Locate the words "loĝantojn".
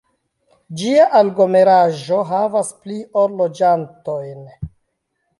3.43-4.41